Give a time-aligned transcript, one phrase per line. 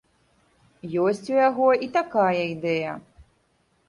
[1.03, 2.95] Ёсць у яго і такая ідэя.